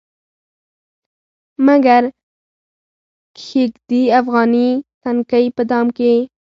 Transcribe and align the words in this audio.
مګر 1.65 2.03
کښيږدي 3.37 4.01
افغاني 4.19 4.69
نتکۍ 5.15 5.45
په 5.55 5.63
دام 5.71 5.87
کې 5.97 6.13